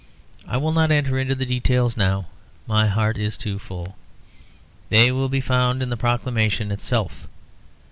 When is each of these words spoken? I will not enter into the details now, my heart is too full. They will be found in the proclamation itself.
I 0.47 0.57
will 0.57 0.71
not 0.71 0.89
enter 0.89 1.19
into 1.19 1.35
the 1.35 1.45
details 1.45 1.95
now, 1.95 2.25
my 2.65 2.87
heart 2.87 3.19
is 3.19 3.37
too 3.37 3.59
full. 3.59 3.95
They 4.89 5.11
will 5.11 5.29
be 5.29 5.41
found 5.41 5.83
in 5.83 5.91
the 5.91 5.95
proclamation 5.95 6.71
itself. 6.71 7.27